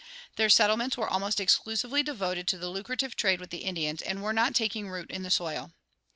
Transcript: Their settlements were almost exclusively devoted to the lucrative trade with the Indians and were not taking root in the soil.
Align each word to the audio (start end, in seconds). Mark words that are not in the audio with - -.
Their 0.35 0.49
settlements 0.49 0.97
were 0.97 1.07
almost 1.07 1.39
exclusively 1.39 2.01
devoted 2.01 2.47
to 2.47 2.57
the 2.57 2.69
lucrative 2.71 3.15
trade 3.15 3.39
with 3.39 3.51
the 3.51 3.59
Indians 3.65 4.01
and 4.01 4.23
were 4.23 4.33
not 4.33 4.55
taking 4.55 4.89
root 4.89 5.11
in 5.11 5.21
the 5.21 5.29
soil. 5.29 5.73